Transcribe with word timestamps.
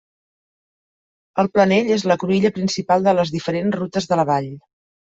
El 1.43 1.51
planell 1.59 1.93
és 1.97 2.07
la 2.13 2.19
cruïlla 2.25 2.53
principal 2.57 3.09
de 3.11 3.17
les 3.21 3.37
diferents 3.39 3.81
rutes 3.81 4.13
de 4.15 4.23
la 4.23 4.31
Vall. 4.35 4.55